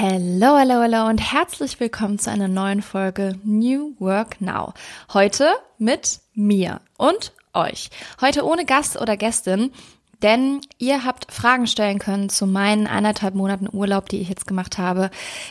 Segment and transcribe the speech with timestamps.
[0.00, 4.72] Hello, hello, hello und herzlich willkommen zu einer neuen Folge New Work Now.
[5.12, 7.90] Heute mit mir und euch.
[8.20, 9.72] Heute ohne Gast oder Gästin,
[10.22, 14.78] denn ihr habt Fragen stellen können zu meinen eineinhalb Monaten Urlaub, die ich jetzt gemacht
[14.78, 15.10] habe,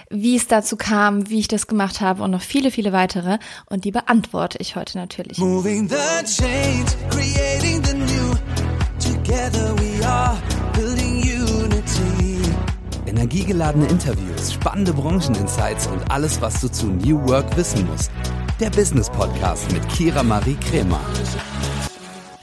[0.09, 3.39] wie es dazu kam, wie ich das gemacht habe und noch viele, viele weitere.
[3.69, 5.39] Und die beantworte ich heute natürlich.
[5.39, 8.33] Moving the change, creating the new.
[8.97, 10.37] Together we are.
[13.17, 18.11] Energiegeladene Interviews, spannende Brancheninsights und alles, was du zu New Work wissen musst.
[18.59, 21.01] Der Business Podcast mit Kira Marie Kremer.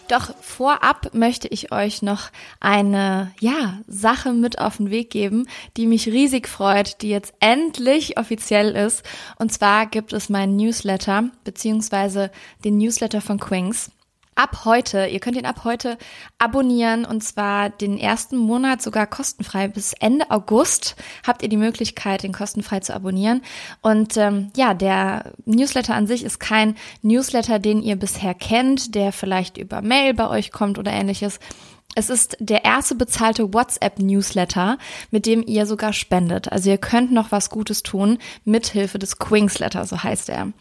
[0.09, 5.87] Doch vorab möchte ich euch noch eine, ja, Sache mit auf den Weg geben, die
[5.87, 9.05] mich riesig freut, die jetzt endlich offiziell ist.
[9.39, 12.33] Und zwar gibt es meinen Newsletter, beziehungsweise
[12.65, 13.93] den Newsletter von Quings
[14.35, 15.99] ab heute, ihr könnt ihn ab heute
[16.39, 19.69] abonnieren und zwar den ersten Monat sogar kostenfrei.
[19.69, 23.43] Bis Ende August habt ihr die Möglichkeit, den kostenfrei zu abonnieren.
[23.81, 29.13] Und ähm, ja, der Newsletter an sich ist kein Newsletter, den ihr bisher kennt, der
[29.13, 31.39] vielleicht über Mail bei euch kommt oder ähnliches,
[31.95, 34.79] es ist der erste bezahlte WhatsApp-Newsletter,
[35.11, 36.51] mit dem ihr sogar spendet.
[36.51, 40.53] Also ihr könnt noch was Gutes tun mithilfe des Quingsletter, so heißt er.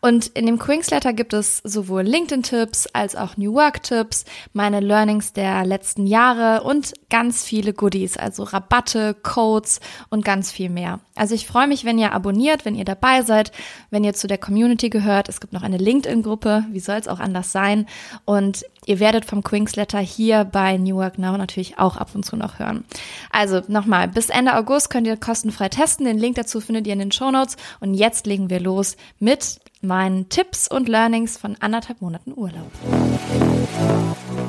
[0.00, 5.64] Und in dem Quingsletter gibt es sowohl LinkedIn-Tipps als auch New Work-Tipps, meine Learnings der
[5.64, 9.80] letzten Jahre und ganz viele Goodies, also Rabatte, Codes
[10.10, 11.00] und ganz viel mehr.
[11.16, 13.52] Also ich freue mich, wenn ihr abonniert, wenn ihr dabei seid,
[13.90, 15.28] wenn ihr zu der Community gehört.
[15.28, 17.86] Es gibt noch eine LinkedIn-Gruppe, wie soll es auch anders sein?
[18.24, 22.24] Und ihr werdet vom Quingsletter hier bei bei New Work Now natürlich auch ab und
[22.24, 22.84] zu noch hören.
[23.30, 26.06] Also nochmal, bis Ende August könnt ihr kostenfrei testen.
[26.06, 27.56] Den Link dazu findet ihr in den Show Notes.
[27.80, 32.70] Und jetzt legen wir los mit meinen Tipps und Learnings von anderthalb Monaten Urlaub.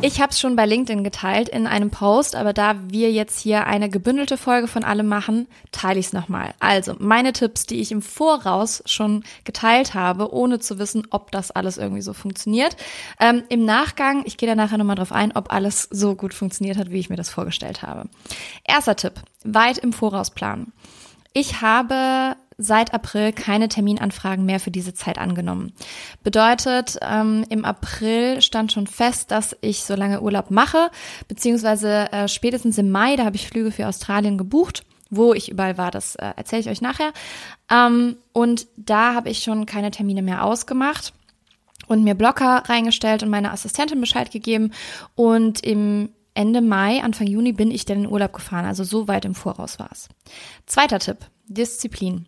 [0.06, 3.66] Ich habe es schon bei LinkedIn geteilt in einem Post, aber da wir jetzt hier
[3.66, 6.54] eine gebündelte Folge von allem machen, teile ich es nochmal.
[6.60, 11.50] Also meine Tipps, die ich im Voraus schon geteilt habe, ohne zu wissen, ob das
[11.50, 12.78] alles irgendwie so funktioniert.
[13.20, 16.78] Ähm, Im Nachgang, ich gehe da nachher nochmal drauf ein, ob alles so gut funktioniert
[16.78, 18.08] hat, wie ich mir das vorgestellt habe.
[18.64, 19.14] Erster Tipp,
[19.44, 20.72] weit im Voraus planen.
[21.34, 25.74] Ich habe seit April keine Terminanfragen mehr für diese Zeit angenommen.
[26.24, 30.90] Bedeutet, ähm, im April stand schon fest, dass ich so lange Urlaub mache,
[31.28, 34.84] beziehungsweise äh, spätestens im Mai, da habe ich Flüge für Australien gebucht.
[35.12, 37.14] Wo ich überall war, das äh, erzähle ich euch nachher.
[37.70, 41.14] Ähm, und da habe ich schon keine Termine mehr ausgemacht
[41.88, 44.72] und mir Blocker reingestellt und meiner Assistentin Bescheid gegeben.
[45.14, 48.66] Und im Ende Mai, Anfang Juni bin ich dann in Urlaub gefahren.
[48.66, 50.10] Also so weit im Voraus war es.
[50.66, 52.26] Zweiter Tipp, Disziplin.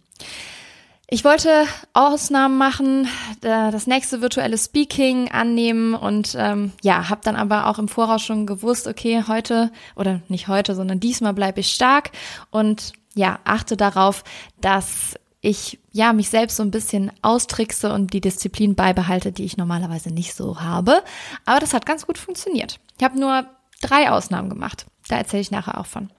[1.09, 3.07] Ich wollte Ausnahmen machen,
[3.39, 8.45] das nächste virtuelle Speaking annehmen und ähm, ja, habe dann aber auch im Voraus schon
[8.45, 12.11] gewusst, okay, heute oder nicht heute, sondern diesmal bleibe ich stark
[12.51, 14.25] und ja, achte darauf,
[14.59, 19.55] dass ich ja mich selbst so ein bisschen austrickse und die Disziplin beibehalte, die ich
[19.55, 21.03] normalerweise nicht so habe.
[21.45, 22.81] Aber das hat ganz gut funktioniert.
[22.97, 23.45] Ich habe nur
[23.81, 24.85] drei Ausnahmen gemacht.
[25.07, 26.09] Da erzähle ich nachher auch von.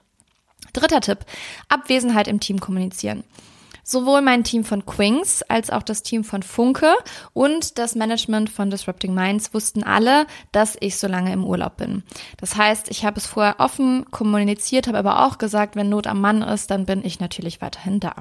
[0.73, 1.19] Dritter Tipp:
[1.67, 3.23] Abwesenheit im Team kommunizieren.
[3.91, 6.93] Sowohl mein Team von Quings als auch das Team von Funke
[7.33, 12.03] und das Management von Disrupting Minds wussten alle, dass ich so lange im Urlaub bin.
[12.37, 16.21] Das heißt, ich habe es vorher offen kommuniziert, habe aber auch gesagt, wenn Not am
[16.21, 18.13] Mann ist, dann bin ich natürlich weiterhin da.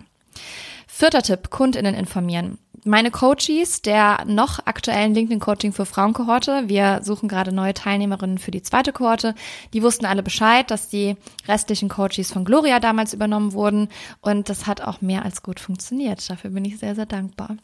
[0.86, 7.53] Vierter Tipp, Kundinnen informieren meine Coaches der noch aktuellen LinkedIn-Coaching für Frauenkohorte, wir suchen gerade
[7.53, 9.34] neue Teilnehmerinnen für die zweite Kohorte,
[9.72, 11.16] die wussten alle Bescheid, dass die
[11.47, 13.89] restlichen Coaches von Gloria damals übernommen wurden
[14.21, 16.28] und das hat auch mehr als gut funktioniert.
[16.28, 17.56] Dafür bin ich sehr, sehr dankbar.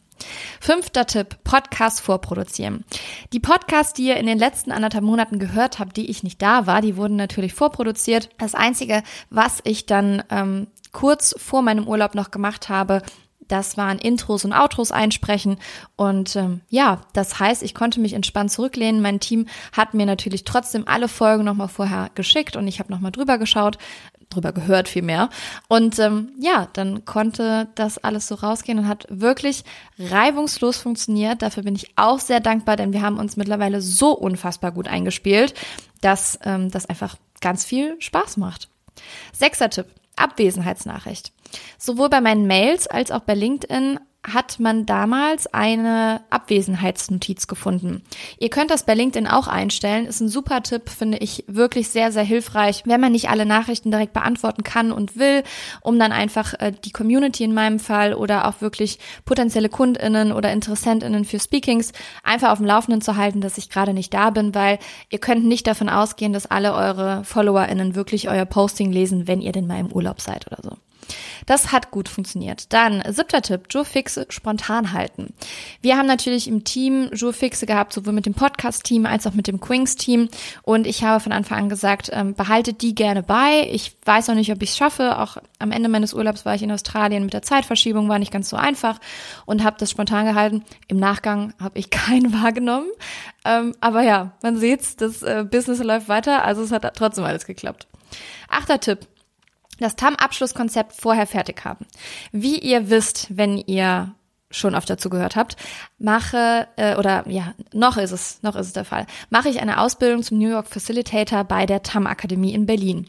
[0.59, 2.85] Fünfter Tipp, Podcast vorproduzieren.
[3.33, 6.67] Die Podcasts, die ihr in den letzten anderthalb Monaten gehört habt, die ich nicht da
[6.67, 8.29] war, die wurden natürlich vorproduziert.
[8.37, 13.01] Das Einzige, was ich dann ähm, kurz vor meinem Urlaub noch gemacht habe,
[13.47, 15.57] das waren Intros und Outros einsprechen.
[15.95, 19.01] Und ähm, ja, das heißt, ich konnte mich entspannt zurücklehnen.
[19.01, 23.11] Mein Team hat mir natürlich trotzdem alle Folgen nochmal vorher geschickt und ich habe nochmal
[23.11, 23.77] drüber geschaut,
[24.29, 25.29] drüber gehört vielmehr.
[25.67, 29.63] Und ähm, ja, dann konnte das alles so rausgehen und hat wirklich
[29.99, 31.41] reibungslos funktioniert.
[31.41, 35.53] Dafür bin ich auch sehr dankbar, denn wir haben uns mittlerweile so unfassbar gut eingespielt,
[36.01, 38.69] dass ähm, das einfach ganz viel Spaß macht.
[39.33, 39.87] Sechster Tipp.
[40.15, 41.31] Abwesenheitsnachricht.
[41.77, 43.99] Sowohl bei meinen Mails als auch bei LinkedIn
[44.31, 48.03] hat man damals eine Abwesenheitsnotiz gefunden.
[48.39, 50.05] Ihr könnt das bei LinkedIn auch einstellen.
[50.05, 53.91] Ist ein super Tipp, finde ich wirklich sehr, sehr hilfreich, wenn man nicht alle Nachrichten
[53.91, 55.43] direkt beantworten kann und will,
[55.81, 60.51] um dann einfach äh, die Community in meinem Fall oder auch wirklich potenzielle KundInnen oder
[60.51, 61.91] InteressentInnen für Speakings
[62.23, 64.79] einfach auf dem Laufenden zu halten, dass ich gerade nicht da bin, weil
[65.09, 69.51] ihr könnt nicht davon ausgehen, dass alle eure FollowerInnen wirklich euer Posting lesen, wenn ihr
[69.51, 70.77] denn mal im Urlaub seid oder so.
[71.45, 72.73] Das hat gut funktioniert.
[72.73, 75.33] Dann siebter Tipp, Fixe spontan halten.
[75.81, 79.59] Wir haben natürlich im Team Fixe gehabt, sowohl mit dem Podcast-Team als auch mit dem
[79.59, 80.29] Quings-Team.
[80.63, 83.67] Und ich habe von Anfang an gesagt, ähm, behaltet die gerne bei.
[83.71, 85.19] Ich weiß noch nicht, ob ich es schaffe.
[85.19, 88.49] Auch am Ende meines Urlaubs war ich in Australien mit der Zeitverschiebung, war nicht ganz
[88.49, 88.99] so einfach
[89.45, 90.63] und habe das spontan gehalten.
[90.87, 92.87] Im Nachgang habe ich keinen wahrgenommen.
[93.43, 97.45] Ähm, aber ja, man sieht's, das äh, Business läuft weiter, also es hat trotzdem alles
[97.45, 97.87] geklappt.
[98.49, 99.07] Achter Tipp.
[99.79, 101.85] Das TAM-Abschlusskonzept vorher fertig haben.
[102.31, 104.15] Wie ihr wisst, wenn ihr
[104.51, 105.57] schon oft dazu gehört habt,
[105.97, 109.79] mache äh, oder ja, noch ist es, noch ist es der Fall, mache ich eine
[109.79, 113.07] Ausbildung zum New York Facilitator bei der TAM Akademie in Berlin.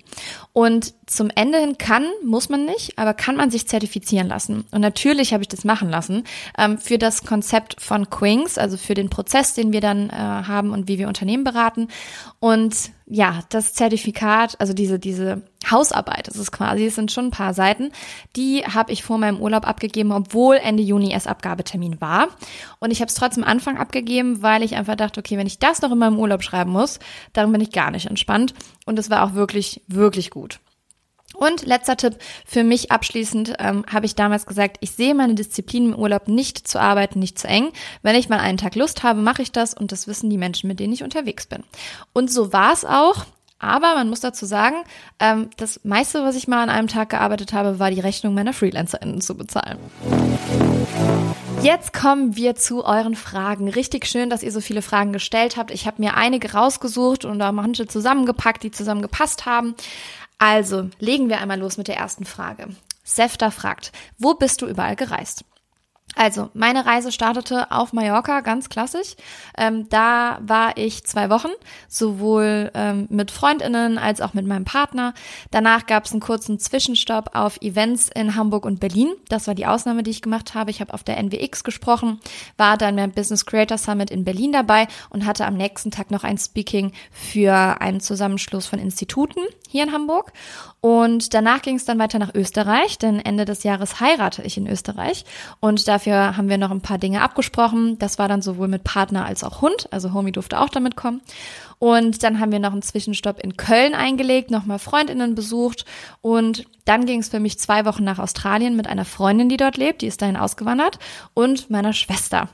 [0.53, 4.65] Und zum Ende hin kann, muss man nicht, aber kann man sich zertifizieren lassen.
[4.71, 6.25] Und natürlich habe ich das machen lassen
[6.59, 10.71] ähm, für das Konzept von Quings, also für den Prozess, den wir dann äh, haben
[10.71, 11.89] und wie wir Unternehmen beraten.
[12.39, 17.31] Und ja, das Zertifikat, also diese, diese Hausarbeit, das ist quasi, es sind schon ein
[17.31, 17.93] paar Seiten,
[18.35, 22.29] die habe ich vor meinem Urlaub abgegeben, obwohl Ende Juni erst Abgabetermin war.
[22.79, 25.83] Und ich habe es trotzdem Anfang abgegeben, weil ich einfach dachte, okay, wenn ich das
[25.83, 26.99] noch in meinem Urlaub schreiben muss,
[27.33, 28.55] dann bin ich gar nicht entspannt.
[28.85, 30.61] Und es war auch wirklich, wirklich gut.
[31.35, 35.93] Und letzter Tipp für mich abschließend ähm, habe ich damals gesagt, ich sehe meine Disziplin
[35.93, 37.73] im Urlaub nicht zu arbeiten, nicht zu eng.
[38.03, 40.69] Wenn ich mal einen Tag Lust habe, mache ich das und das wissen die Menschen,
[40.69, 41.63] mit denen ich unterwegs bin.
[42.13, 43.27] Und so war es auch.
[43.59, 44.77] Aber man muss dazu sagen,
[45.19, 48.53] ähm, das meiste, was ich mal an einem Tag gearbeitet habe, war die Rechnung meiner
[48.53, 49.79] FreelancerInnen zu bezahlen.
[51.63, 53.69] Jetzt kommen wir zu euren Fragen.
[53.69, 55.71] Richtig schön, dass ihr so viele Fragen gestellt habt.
[55.71, 59.75] Ich habe mir einige rausgesucht und da manche zusammengepackt, die zusammengepasst haben.
[60.39, 62.69] Also, legen wir einmal los mit der ersten Frage.
[63.03, 65.45] Sefta fragt, wo bist du überall gereist?
[66.19, 69.17] Also, meine Reise startete auf Mallorca, ganz klassisch.
[69.59, 71.51] Ähm, da war ich zwei Wochen,
[71.89, 75.13] sowohl ähm, mit Freundinnen als auch mit meinem Partner.
[75.51, 79.13] Danach gab es einen kurzen Zwischenstopp auf Events in Hamburg und Berlin.
[79.29, 80.71] Das war die Ausnahme, die ich gemacht habe.
[80.71, 82.19] Ich habe auf der NWX gesprochen,
[82.57, 86.25] war dann beim Business Creator Summit in Berlin dabei und hatte am nächsten Tag noch
[86.25, 90.33] ein Speaking für einen Zusammenschluss von Instituten hier in Hamburg.
[90.81, 94.69] Und danach ging es dann weiter nach Österreich, denn Ende des Jahres heirate ich in
[94.69, 95.25] Österreich.
[95.59, 97.99] Und dafür haben wir noch ein paar Dinge abgesprochen.
[97.99, 99.89] Das war dann sowohl mit Partner als auch Hund.
[99.93, 101.21] Also Homie durfte auch damit kommen.
[101.79, 105.85] Und dann haben wir noch einen Zwischenstopp in Köln eingelegt, nochmal Freundinnen besucht.
[106.21, 109.77] Und dann ging es für mich zwei Wochen nach Australien mit einer Freundin, die dort
[109.77, 110.03] lebt.
[110.03, 110.99] Die ist dahin ausgewandert.
[111.35, 112.49] Und meiner Schwester.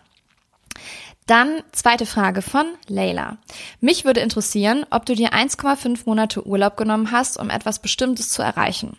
[1.27, 3.39] Dann zweite Frage von Leila.
[3.81, 8.43] Mich würde interessieren, ob du dir 1,5 Monate Urlaub genommen hast, um etwas Bestimmtes zu
[8.43, 8.97] erreichen.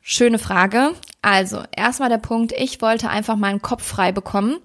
[0.00, 0.94] Schöne Frage.
[1.22, 4.58] Also, erstmal der Punkt, ich wollte einfach meinen Kopf frei bekommen.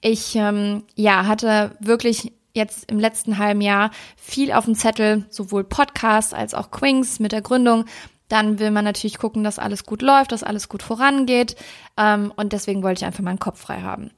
[0.00, 5.64] Ich ähm, ja, hatte wirklich jetzt im letzten halben Jahr viel auf dem Zettel, sowohl
[5.64, 7.84] Podcast als auch Quings mit der Gründung.
[8.28, 11.56] Dann will man natürlich gucken, dass alles gut läuft, dass alles gut vorangeht.
[11.96, 14.10] Ähm, und deswegen wollte ich einfach meinen Kopf frei haben.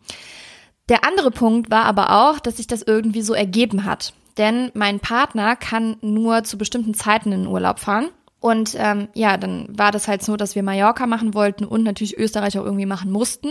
[0.88, 4.12] Der andere Punkt war aber auch, dass sich das irgendwie so ergeben hat.
[4.38, 8.08] Denn mein Partner kann nur zu bestimmten Zeiten in den Urlaub fahren.
[8.43, 12.19] Und ähm, ja, dann war das halt so, dass wir Mallorca machen wollten und natürlich
[12.19, 13.50] Österreich auch irgendwie machen mussten.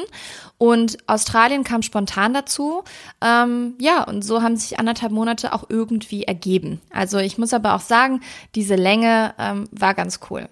[0.57, 2.83] Und Australien kam spontan dazu.
[3.21, 6.81] Ähm, ja, und so haben sich anderthalb Monate auch irgendwie ergeben.
[6.89, 8.19] Also ich muss aber auch sagen,
[8.53, 10.49] diese Länge ähm, war ganz cool.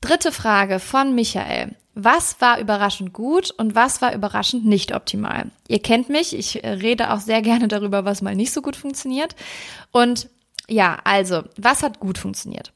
[0.00, 1.76] Dritte Frage von Michael.
[1.94, 5.50] Was war überraschend gut und was war überraschend nicht optimal?
[5.68, 9.36] Ihr kennt mich, ich rede auch sehr gerne darüber, was mal nicht so gut funktioniert.
[9.92, 10.30] Und
[10.66, 12.72] ja, also, was hat gut funktioniert?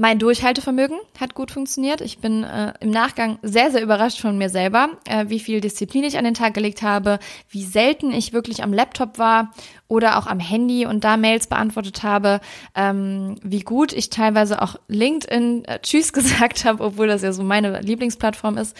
[0.00, 2.00] Mein Durchhaltevermögen hat gut funktioniert.
[2.00, 6.04] Ich bin äh, im Nachgang sehr, sehr überrascht von mir selber, äh, wie viel Disziplin
[6.04, 7.18] ich an den Tag gelegt habe,
[7.50, 9.52] wie selten ich wirklich am Laptop war
[9.88, 12.40] oder auch am Handy und da Mails beantwortet habe,
[12.74, 17.42] ähm, wie gut ich teilweise auch LinkedIn äh, Tschüss gesagt habe, obwohl das ja so
[17.42, 18.74] meine Lieblingsplattform ist.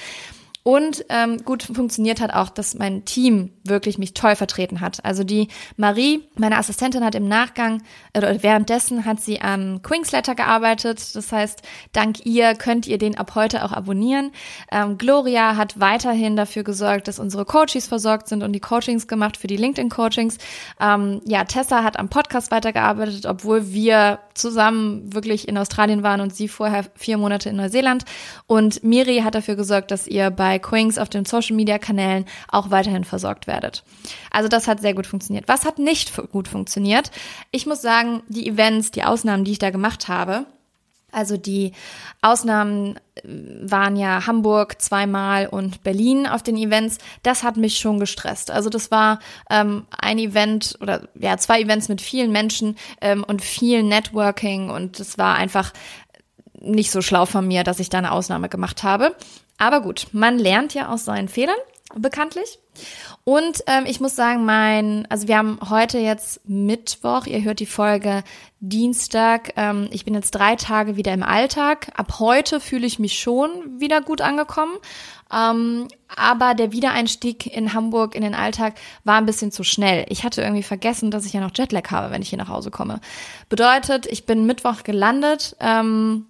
[0.62, 5.02] Und ähm, gut funktioniert hat auch, dass mein Team wirklich mich toll vertreten hat.
[5.04, 7.82] Also die Marie, meine Assistentin, hat im Nachgang
[8.14, 11.16] oder währenddessen hat sie am Quingsletter gearbeitet.
[11.16, 11.62] Das heißt,
[11.92, 14.32] dank ihr könnt ihr den ab heute auch abonnieren.
[14.70, 19.38] Ähm, Gloria hat weiterhin dafür gesorgt, dass unsere Coaches versorgt sind und die Coachings gemacht
[19.38, 20.36] für die LinkedIn-Coachings.
[20.78, 26.34] Ähm, ja, Tessa hat am Podcast weitergearbeitet, obwohl wir zusammen wirklich in Australien waren und
[26.34, 28.04] sie vorher vier Monate in Neuseeland.
[28.46, 32.70] Und Miri hat dafür gesorgt, dass ihr bei Quings auf den Social Media Kanälen auch
[32.70, 33.84] weiterhin versorgt werdet.
[34.30, 35.48] Also das hat sehr gut funktioniert.
[35.48, 37.10] Was hat nicht gut funktioniert?
[37.50, 40.46] Ich muss sagen, die Events, die Ausnahmen, die ich da gemacht habe,
[41.12, 41.72] also die
[42.22, 46.98] Ausnahmen äh, waren ja Hamburg zweimal und Berlin auf den Events.
[47.22, 48.50] Das hat mich schon gestresst.
[48.50, 53.42] Also das war ähm, ein Event oder ja zwei Events mit vielen Menschen ähm, und
[53.42, 55.72] viel Networking und es war einfach
[56.60, 59.16] nicht so schlau von mir, dass ich da eine Ausnahme gemacht habe.
[59.58, 61.56] Aber gut, man lernt ja aus seinen Fehlern,
[61.94, 62.58] bekanntlich.
[63.24, 67.66] Und ähm, ich muss sagen, mein, also wir haben heute jetzt Mittwoch, ihr hört die
[67.66, 68.24] Folge
[68.60, 69.52] Dienstag.
[69.56, 71.92] Ähm, ich bin jetzt drei Tage wieder im Alltag.
[71.94, 74.72] Ab heute fühle ich mich schon wieder gut angekommen.
[75.32, 80.04] Ähm, aber der Wiedereinstieg in Hamburg in den Alltag war ein bisschen zu schnell.
[80.08, 82.70] Ich hatte irgendwie vergessen, dass ich ja noch Jetlag habe, wenn ich hier nach Hause
[82.70, 83.00] komme.
[83.48, 85.56] Bedeutet, ich bin Mittwoch gelandet.
[85.60, 86.26] Ähm,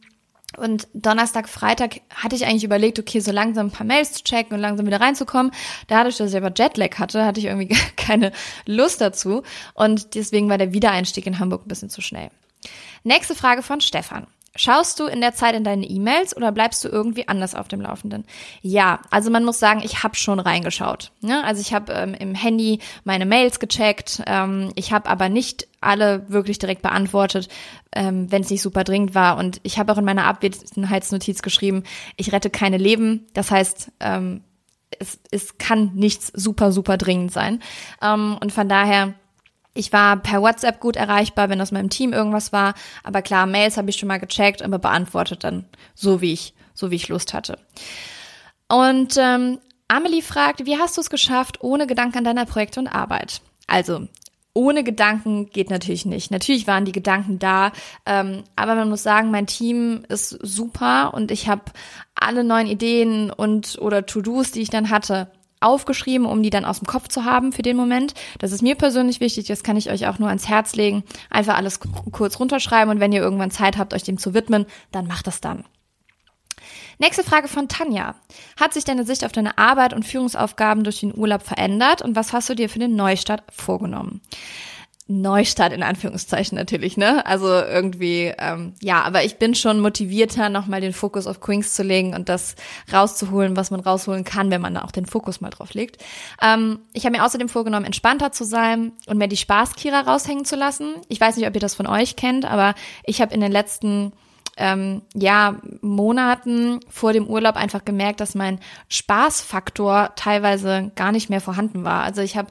[0.56, 4.54] und Donnerstag, Freitag hatte ich eigentlich überlegt, okay, so langsam ein paar Mails zu checken
[4.54, 5.52] und langsam wieder reinzukommen.
[5.86, 8.32] Dadurch, dass ich aber Jetlag hatte, hatte ich irgendwie keine
[8.66, 9.42] Lust dazu.
[9.74, 12.30] Und deswegen war der Wiedereinstieg in Hamburg ein bisschen zu schnell.
[13.04, 14.26] Nächste Frage von Stefan.
[14.56, 17.80] Schaust du in der Zeit in deine E-Mails oder bleibst du irgendwie anders auf dem
[17.80, 18.24] Laufenden?
[18.62, 21.12] Ja, also man muss sagen, ich habe schon reingeschaut.
[21.20, 21.44] Ne?
[21.44, 24.22] Also ich habe ähm, im Handy meine Mails gecheckt.
[24.26, 27.48] Ähm, ich habe aber nicht alle wirklich direkt beantwortet,
[27.94, 29.36] ähm, wenn es nicht super dringend war.
[29.36, 31.84] Und ich habe auch in meiner Abwesenheitsnotiz geschrieben,
[32.16, 33.28] ich rette keine Leben.
[33.34, 34.42] Das heißt, ähm,
[34.98, 37.62] es, es kann nichts super, super dringend sein.
[38.02, 39.14] Ähm, und von daher
[39.80, 42.74] ich war per WhatsApp gut erreichbar, wenn aus meinem Team irgendwas war.
[43.02, 46.90] Aber klar, Mails habe ich schon mal gecheckt, aber beantwortet dann so, wie ich, so
[46.90, 47.58] wie ich Lust hatte.
[48.68, 49.58] Und ähm,
[49.88, 53.40] Amelie fragt, wie hast du es geschafft, ohne Gedanken an deiner Projekte und Arbeit?
[53.66, 54.06] Also,
[54.52, 56.30] ohne Gedanken geht natürlich nicht.
[56.30, 57.72] Natürlich waren die Gedanken da,
[58.04, 61.62] ähm, aber man muss sagen, mein Team ist super und ich habe
[62.14, 66.78] alle neuen Ideen und oder To-Dos, die ich dann hatte, aufgeschrieben, um die dann aus
[66.78, 68.14] dem Kopf zu haben für den Moment.
[68.38, 71.04] Das ist mir persönlich wichtig, das kann ich euch auch nur ans Herz legen.
[71.28, 71.80] Einfach alles
[72.12, 75.40] kurz runterschreiben und wenn ihr irgendwann Zeit habt, euch dem zu widmen, dann macht das
[75.40, 75.64] dann.
[76.98, 78.14] Nächste Frage von Tanja.
[78.58, 82.32] Hat sich deine Sicht auf deine Arbeit und Führungsaufgaben durch den Urlaub verändert und was
[82.32, 84.20] hast du dir für den Neustart vorgenommen?
[85.10, 87.26] Neustart in Anführungszeichen natürlich, ne?
[87.26, 91.82] Also irgendwie, ähm, ja, aber ich bin schon motivierter, nochmal den Fokus auf Queens zu
[91.82, 92.54] legen und das
[92.92, 96.02] rauszuholen, was man rausholen kann, wenn man da auch den Fokus mal drauf legt.
[96.40, 100.54] Ähm, ich habe mir außerdem vorgenommen, entspannter zu sein und mir die Spaßkira raushängen zu
[100.54, 100.94] lassen.
[101.08, 102.74] Ich weiß nicht, ob ihr das von euch kennt, aber
[103.04, 104.12] ich habe in den letzten
[104.56, 111.40] ähm, ja, Monaten vor dem Urlaub einfach gemerkt, dass mein Spaßfaktor teilweise gar nicht mehr
[111.40, 112.04] vorhanden war.
[112.04, 112.50] Also ich habe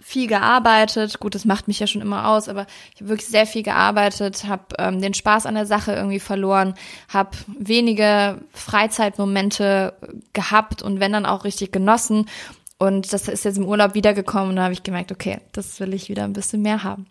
[0.00, 1.18] viel gearbeitet.
[1.20, 4.44] Gut, das macht mich ja schon immer aus, aber ich habe wirklich sehr viel gearbeitet,
[4.46, 6.74] habe ähm, den Spaß an der Sache irgendwie verloren,
[7.08, 9.94] habe wenige Freizeitmomente
[10.32, 12.26] gehabt und wenn dann auch richtig genossen.
[12.78, 15.92] Und das ist jetzt im Urlaub wiedergekommen und da habe ich gemerkt, okay, das will
[15.92, 17.06] ich wieder ein bisschen mehr haben.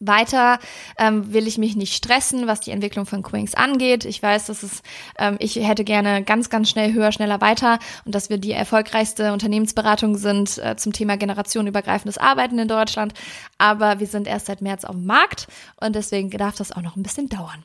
[0.00, 0.60] Weiter
[0.96, 4.04] ähm, will ich mich nicht stressen, was die Entwicklung von Quinks angeht.
[4.04, 4.82] Ich weiß, dass es,
[5.18, 9.32] ähm, ich hätte gerne ganz, ganz schnell höher, schneller weiter und dass wir die erfolgreichste
[9.32, 13.12] Unternehmensberatung sind äh, zum Thema generationenübergreifendes Arbeiten in Deutschland.
[13.58, 15.48] Aber wir sind erst seit März auf dem Markt
[15.80, 17.64] und deswegen darf das auch noch ein bisschen dauern.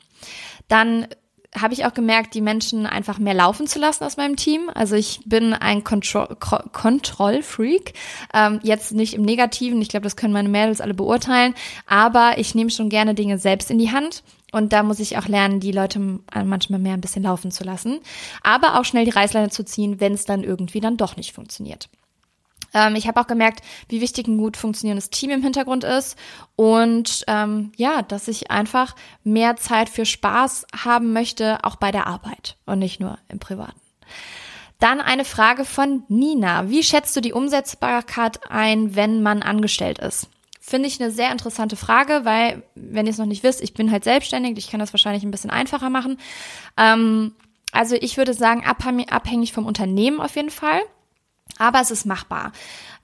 [0.66, 1.06] Dann
[1.58, 4.70] habe ich auch gemerkt, die Menschen einfach mehr laufen zu lassen aus meinem Team.
[4.74, 7.94] Also ich bin ein Kontrollfreak.
[8.32, 11.54] Ähm, jetzt nicht im Negativen, ich glaube, das können meine Mädels alle beurteilen,
[11.86, 14.22] aber ich nehme schon gerne Dinge selbst in die Hand.
[14.52, 17.98] Und da muss ich auch lernen, die Leute manchmal mehr ein bisschen laufen zu lassen.
[18.44, 21.88] Aber auch schnell die Reißleine zu ziehen, wenn es dann irgendwie dann doch nicht funktioniert.
[22.74, 26.18] Ähm, ich habe auch gemerkt, wie wichtig ein gut funktionierendes Team im Hintergrund ist
[26.56, 32.06] und ähm, ja, dass ich einfach mehr Zeit für Spaß haben möchte, auch bei der
[32.06, 33.80] Arbeit und nicht nur im Privaten.
[34.80, 36.68] Dann eine Frage von Nina.
[36.68, 40.28] Wie schätzt du die Umsetzbarkeit ein, wenn man angestellt ist?
[40.60, 43.90] Finde ich eine sehr interessante Frage, weil, wenn ihr es noch nicht wisst, ich bin
[43.90, 46.18] halt selbstständig, ich kann das wahrscheinlich ein bisschen einfacher machen.
[46.76, 47.34] Ähm,
[47.70, 50.80] also ich würde sagen, abhängig vom Unternehmen auf jeden Fall.
[51.58, 52.50] Aber es ist machbar,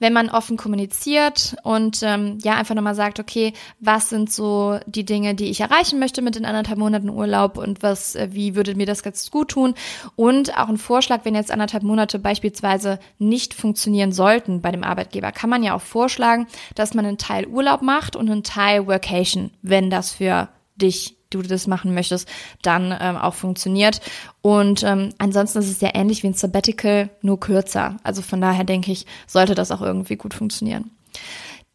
[0.00, 5.04] wenn man offen kommuniziert und ähm, ja einfach nochmal sagt, okay, was sind so die
[5.04, 8.74] Dinge, die ich erreichen möchte mit den anderthalb Monaten Urlaub und was, äh, wie würde
[8.74, 9.74] mir das ganz gut tun?
[10.16, 15.30] Und auch ein Vorschlag, wenn jetzt anderthalb Monate beispielsweise nicht funktionieren sollten bei dem Arbeitgeber,
[15.30, 19.52] kann man ja auch vorschlagen, dass man einen Teil Urlaub macht und einen Teil Workation,
[19.62, 22.28] wenn das für dich du das machen möchtest,
[22.62, 24.00] dann ähm, auch funktioniert.
[24.42, 27.96] Und ähm, ansonsten ist es ja ähnlich wie ein Sabbatical, nur kürzer.
[28.02, 30.90] Also von daher denke ich, sollte das auch irgendwie gut funktionieren.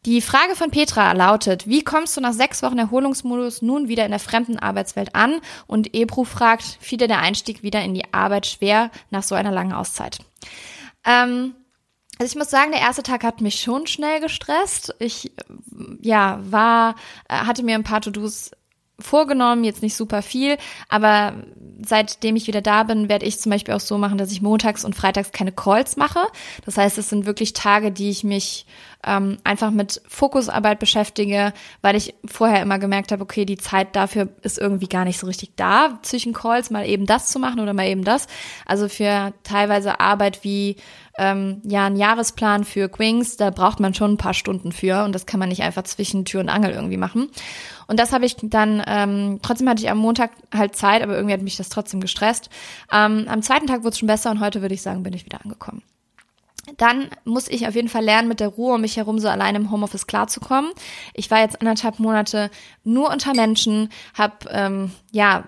[0.04, 4.12] Die Frage von Petra lautet, wie kommst du nach sechs Wochen Erholungsmodus nun wieder in
[4.12, 5.40] der fremden Arbeitswelt an?
[5.66, 9.50] Und Ebru fragt, fiel dir der Einstieg wieder in die Arbeit schwer nach so einer
[9.50, 10.18] langen Auszeit?
[11.04, 11.56] Ähm,
[12.18, 14.94] also ich muss sagen, der erste Tag hat mich schon schnell gestresst.
[15.00, 15.32] Ich
[16.00, 16.94] ja war
[17.28, 18.52] hatte mir ein paar To-Dos
[18.98, 20.56] vorgenommen, jetzt nicht super viel,
[20.88, 21.34] aber
[21.84, 24.84] seitdem ich wieder da bin, werde ich zum Beispiel auch so machen, dass ich montags
[24.84, 26.20] und freitags keine Calls mache.
[26.64, 28.66] Das heißt, es sind wirklich Tage, die ich mich
[29.06, 34.28] ähm, einfach mit Fokusarbeit beschäftige, weil ich vorher immer gemerkt habe, okay, die Zeit dafür
[34.42, 37.72] ist irgendwie gar nicht so richtig da, zwischen Calls mal eben das zu machen oder
[37.72, 38.26] mal eben das.
[38.66, 40.76] Also für teilweise Arbeit wie
[41.18, 45.14] ähm, ja ein Jahresplan für Quings, da braucht man schon ein paar Stunden für und
[45.14, 47.30] das kann man nicht einfach zwischen Tür und Angel irgendwie machen.
[47.86, 51.34] Und das habe ich dann, ähm, trotzdem hatte ich am Montag halt Zeit, aber irgendwie
[51.34, 52.50] hat mich das trotzdem gestresst.
[52.92, 55.24] Ähm, am zweiten Tag wurde es schon besser und heute würde ich sagen, bin ich
[55.24, 55.82] wieder angekommen
[56.76, 59.54] dann muss ich auf jeden Fall lernen, mit der Ruhe um mich herum so allein
[59.54, 60.70] im Homeoffice klarzukommen.
[61.14, 62.50] Ich war jetzt anderthalb Monate
[62.84, 65.44] nur unter Menschen, habe ähm, ja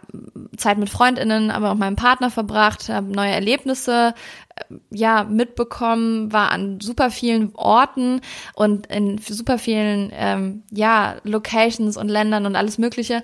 [0.57, 4.15] Zeit mit Freundinnen, aber auch meinem Partner verbracht, habe neue Erlebnisse
[4.57, 8.21] äh, ja mitbekommen, war an super vielen Orten
[8.55, 13.23] und in super vielen ähm, ja Locations und Ländern und alles Mögliche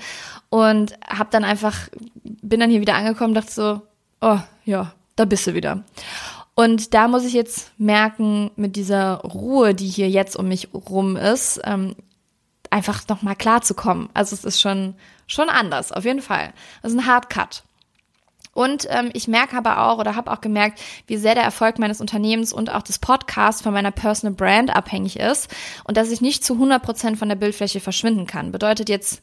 [0.50, 1.88] und habe dann einfach
[2.22, 3.82] bin dann hier wieder angekommen, dachte so,
[4.20, 5.84] oh ja, da bist du wieder.
[6.54, 11.16] Und da muss ich jetzt merken, mit dieser Ruhe, die hier jetzt um mich rum
[11.16, 11.96] ist, ähm,
[12.70, 14.08] einfach nochmal klarzukommen.
[14.14, 14.94] Also es ist schon,
[15.26, 16.52] schon anders, auf jeden Fall.
[16.82, 17.64] Das ist ein Hardcut.
[18.52, 22.00] Und ähm, ich merke aber auch oder habe auch gemerkt, wie sehr der Erfolg meines
[22.00, 26.44] Unternehmens und auch des Podcasts von meiner Personal Brand abhängig ist und dass ich nicht
[26.44, 28.52] zu 100 Prozent von der Bildfläche verschwinden kann.
[28.52, 29.22] Bedeutet jetzt,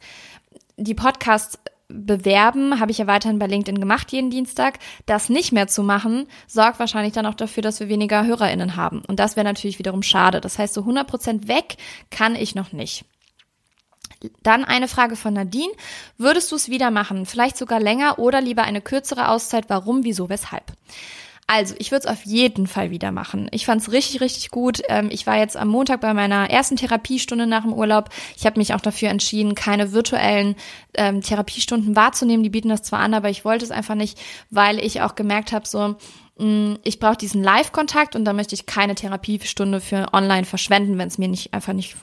[0.75, 1.57] die Podcasts
[1.93, 4.79] bewerben, habe ich ja weiterhin bei LinkedIn gemacht jeden Dienstag.
[5.05, 9.01] Das nicht mehr zu machen, sorgt wahrscheinlich dann auch dafür, dass wir weniger HörerInnen haben.
[9.07, 10.41] Und das wäre natürlich wiederum schade.
[10.41, 11.77] Das heißt, so 100% weg
[12.10, 13.05] kann ich noch nicht.
[14.43, 15.71] Dann eine Frage von Nadine.
[16.17, 17.25] Würdest du es wieder machen?
[17.25, 19.65] Vielleicht sogar länger oder lieber eine kürzere Auszeit?
[19.69, 20.63] Warum, wieso, weshalb?
[21.53, 23.50] Also, ich würde es auf jeden Fall wieder machen.
[23.51, 24.81] Ich fand es richtig, richtig gut.
[24.88, 28.08] Ähm, ich war jetzt am Montag bei meiner ersten Therapiestunde nach dem Urlaub.
[28.38, 30.55] Ich habe mich auch dafür entschieden, keine virtuellen
[30.93, 32.43] ähm, Therapiestunden wahrzunehmen.
[32.43, 34.17] Die bieten das zwar an, aber ich wollte es einfach nicht,
[34.50, 35.98] weil ich auch gemerkt habe, so,
[36.83, 41.17] ich brauche diesen Live-Kontakt und da möchte ich keine Therapiestunde für online verschwenden, wenn es
[41.17, 41.98] mir nicht einfach nicht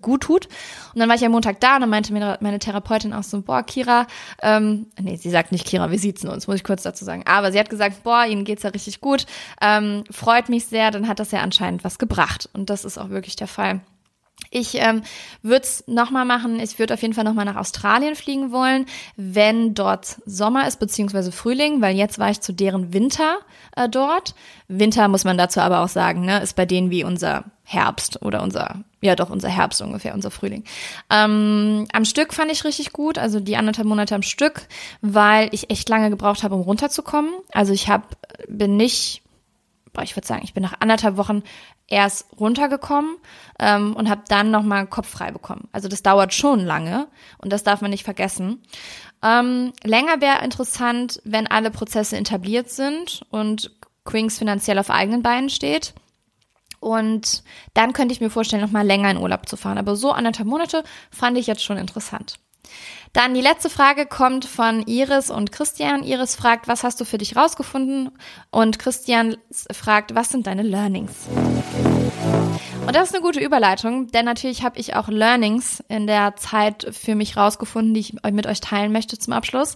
[0.00, 0.46] gut tut.
[0.94, 3.42] Und dann war ich am Montag da und dann meinte mir meine Therapeutin auch so,
[3.42, 4.06] boah, Kira,
[4.42, 7.22] ähm, nee, sie sagt nicht Kira, wir sitzen uns, muss ich kurz dazu sagen.
[7.26, 9.26] Aber sie hat gesagt, boah, Ihnen geht's ja richtig gut,
[9.60, 12.48] ähm, freut mich sehr, dann hat das ja anscheinend was gebracht.
[12.52, 13.80] Und das ist auch wirklich der Fall.
[14.50, 15.02] Ich ähm,
[15.42, 16.60] würde es nochmal machen.
[16.60, 21.32] Ich würde auf jeden Fall nochmal nach Australien fliegen wollen, wenn dort Sommer ist, beziehungsweise
[21.32, 23.38] Frühling, weil jetzt war ich zu deren Winter
[23.74, 24.36] äh, dort.
[24.68, 28.42] Winter muss man dazu aber auch sagen, ne, ist bei denen wie unser Herbst oder
[28.42, 30.62] unser, ja doch, unser Herbst ungefähr, unser Frühling.
[31.10, 34.68] Ähm, am Stück fand ich richtig gut, also die anderthalb Monate am Stück,
[35.00, 37.32] weil ich echt lange gebraucht habe, um runterzukommen.
[37.50, 38.16] Also ich hab,
[38.46, 39.23] bin nicht
[40.02, 41.42] ich würde sagen, ich bin nach anderthalb Wochen
[41.86, 43.16] erst runtergekommen
[43.58, 45.68] ähm, und habe dann nochmal Kopf frei bekommen.
[45.72, 48.62] Also das dauert schon lange und das darf man nicht vergessen.
[49.22, 53.70] Ähm, länger wäre interessant, wenn alle Prozesse etabliert sind und
[54.04, 55.94] Queens finanziell auf eigenen Beinen steht.
[56.80, 59.78] Und dann könnte ich mir vorstellen, nochmal länger in Urlaub zu fahren.
[59.78, 62.38] Aber so anderthalb Monate fand ich jetzt schon interessant.
[63.12, 66.02] Dann die letzte Frage kommt von Iris und Christian.
[66.02, 68.10] Iris fragt, was hast du für dich rausgefunden?
[68.50, 69.36] Und Christian
[69.72, 71.28] fragt, was sind deine Learnings?
[72.86, 76.88] Und das ist eine gute Überleitung, denn natürlich habe ich auch Learnings in der Zeit
[76.92, 79.74] für mich rausgefunden, die ich mit euch teilen möchte zum Abschluss.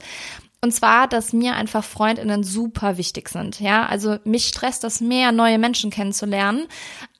[0.61, 3.61] Und zwar, dass mir einfach Freundinnen super wichtig sind.
[3.61, 6.67] Ja, also mich stresst das mehr, neue Menschen kennenzulernen,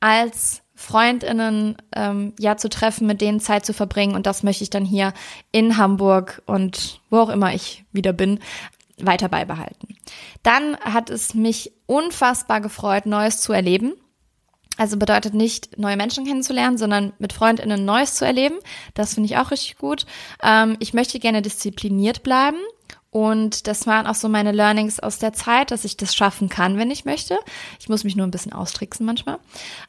[0.01, 4.14] als Freundinnen ähm, ja zu treffen, mit denen Zeit zu verbringen.
[4.14, 5.12] Und das möchte ich dann hier
[5.51, 8.38] in Hamburg und wo auch immer ich wieder bin,
[8.97, 9.97] weiter beibehalten.
[10.45, 13.95] Dann hat es mich unfassbar gefreut, Neues zu erleben.
[14.77, 18.55] Also bedeutet nicht, neue Menschen kennenzulernen, sondern mit Freundinnen Neues zu erleben.
[18.95, 20.07] Das finde ich auch richtig gut.
[20.41, 22.59] Ähm, ich möchte gerne diszipliniert bleiben.
[23.11, 26.77] Und das waren auch so meine Learnings aus der Zeit, dass ich das schaffen kann,
[26.77, 27.38] wenn ich möchte.
[27.81, 29.38] Ich muss mich nur ein bisschen austricksen manchmal.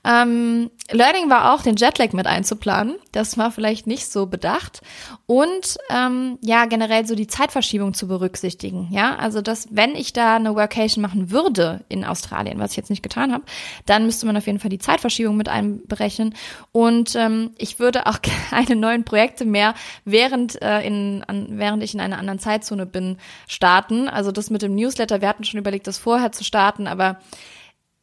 [0.05, 2.95] Ähm, Learning war auch, den Jetlag mit einzuplanen.
[3.11, 4.81] Das war vielleicht nicht so bedacht.
[5.25, 8.87] Und ähm, ja, generell so die Zeitverschiebung zu berücksichtigen.
[8.91, 12.89] Ja, also dass, wenn ich da eine Workation machen würde in Australien, was ich jetzt
[12.89, 13.43] nicht getan habe,
[13.85, 16.35] dann müsste man auf jeden Fall die Zeitverschiebung mit einberechnen.
[16.71, 19.73] Und ähm, ich würde auch keine neuen Projekte mehr,
[20.05, 23.08] während, äh, in, an, während ich in einer anderen Zeitzone bin,
[23.47, 24.09] starten.
[24.09, 27.19] Also das mit dem Newsletter, wir hatten schon überlegt, das vorher zu starten, aber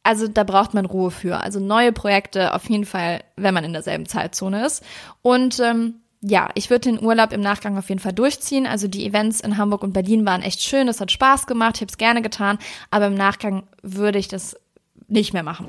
[0.03, 1.41] also da braucht man Ruhe für.
[1.41, 4.83] Also neue Projekte auf jeden Fall, wenn man in derselben Zeitzone ist.
[5.21, 8.67] Und ähm, ja, ich würde den Urlaub im Nachgang auf jeden Fall durchziehen.
[8.67, 11.81] Also die Events in Hamburg und Berlin waren echt schön, es hat Spaß gemacht, ich
[11.81, 12.57] habe es gerne getan,
[12.89, 14.55] aber im Nachgang würde ich das
[15.07, 15.67] nicht mehr machen.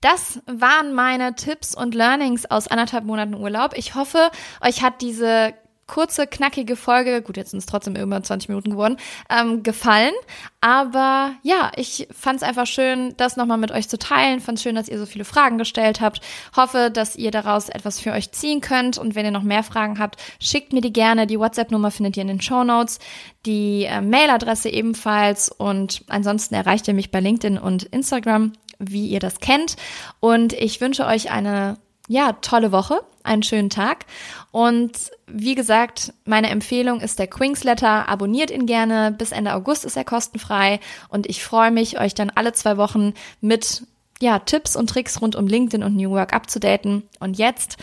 [0.00, 3.72] Das waren meine Tipps und Learnings aus anderthalb Monaten Urlaub.
[3.74, 5.54] Ich hoffe, euch hat diese
[5.86, 8.96] kurze, knackige Folge, gut, jetzt sind es trotzdem über 20 Minuten geworden,
[9.30, 10.12] ähm, gefallen.
[10.60, 14.40] Aber ja, ich fand es einfach schön, das nochmal mit euch zu teilen.
[14.40, 16.20] Fand es schön, dass ihr so viele Fragen gestellt habt.
[16.56, 18.96] Hoffe, dass ihr daraus etwas für euch ziehen könnt.
[18.96, 21.26] Und wenn ihr noch mehr Fragen habt, schickt mir die gerne.
[21.26, 22.98] Die WhatsApp-Nummer findet ihr in den Show Notes.
[23.44, 25.50] Die äh, Mailadresse ebenfalls.
[25.50, 29.76] Und ansonsten erreicht ihr mich bei LinkedIn und Instagram, wie ihr das kennt.
[30.20, 31.76] Und ich wünsche euch eine
[32.08, 34.06] ja, tolle Woche, einen schönen Tag.
[34.50, 38.08] Und wie gesagt, meine Empfehlung ist der Quingsletter.
[38.08, 39.12] Abonniert ihn gerne.
[39.16, 40.80] Bis Ende August ist er kostenfrei.
[41.08, 43.82] Und ich freue mich, euch dann alle zwei Wochen mit
[44.20, 47.02] ja, Tipps und Tricks rund um LinkedIn und New Work abzudaten.
[47.20, 47.76] Und jetzt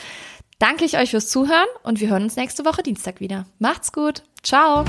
[0.60, 3.46] danke ich euch fürs Zuhören und wir hören uns nächste Woche Dienstag wieder.
[3.60, 4.24] Macht's gut.
[4.44, 4.86] Ciao.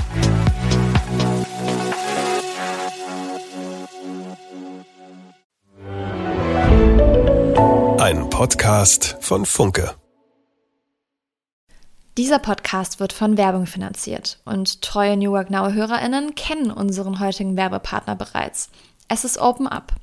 [8.03, 9.95] Ein Podcast von Funke.
[12.17, 17.55] Dieser Podcast wird von Werbung finanziert und treue New Work Now HörerInnen kennen unseren heutigen
[17.55, 18.69] Werbepartner bereits.
[19.07, 19.93] Es ist Open Up.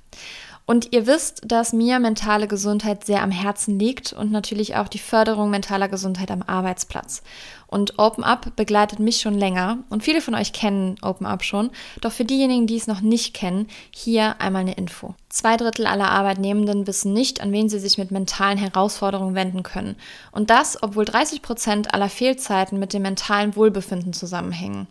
[0.64, 4.98] Und ihr wisst, dass mir mentale Gesundheit sehr am Herzen liegt und natürlich auch die
[4.98, 7.22] Förderung mentaler Gesundheit am Arbeitsplatz.
[7.70, 11.70] Und Open Up begleitet mich schon länger und viele von euch kennen Open Up schon.
[12.00, 15.14] Doch für diejenigen, die es noch nicht kennen, hier einmal eine Info.
[15.28, 19.94] Zwei Drittel aller Arbeitnehmenden wissen nicht, an wen sie sich mit mentalen Herausforderungen wenden können.
[20.32, 24.88] Und das, obwohl 30 Prozent aller Fehlzeiten mit dem mentalen Wohlbefinden zusammenhängen.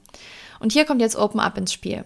[0.62, 2.06] Und hier kommt jetzt Open Up ins Spiel.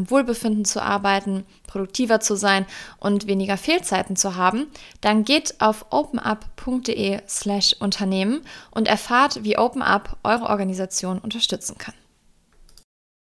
[0.09, 2.65] Wohlbefinden zu arbeiten, produktiver zu sein
[2.99, 4.67] und weniger Fehlzeiten zu haben,
[5.01, 11.93] dann geht auf openup.de slash Unternehmen und erfahrt, wie OpenUp eure Organisation unterstützen kann.